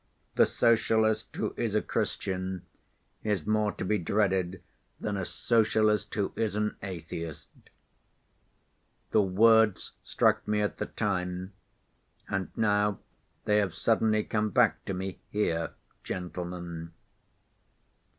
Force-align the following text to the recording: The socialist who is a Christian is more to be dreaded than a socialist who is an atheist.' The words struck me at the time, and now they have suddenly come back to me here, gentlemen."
The 0.33 0.47
socialist 0.47 1.35
who 1.35 1.53
is 1.57 1.75
a 1.75 1.81
Christian 1.83 2.65
is 3.23 3.45
more 3.45 3.71
to 3.73 3.85
be 3.85 3.99
dreaded 3.99 4.63
than 4.99 5.15
a 5.15 5.23
socialist 5.25 6.15
who 6.15 6.33
is 6.35 6.55
an 6.55 6.75
atheist.' 6.81 7.69
The 9.11 9.21
words 9.21 9.91
struck 10.03 10.47
me 10.47 10.59
at 10.61 10.79
the 10.79 10.87
time, 10.87 11.53
and 12.27 12.49
now 12.55 12.97
they 13.45 13.57
have 13.57 13.75
suddenly 13.75 14.23
come 14.23 14.49
back 14.49 14.83
to 14.85 14.95
me 14.95 15.19
here, 15.29 15.73
gentlemen." 16.03 16.93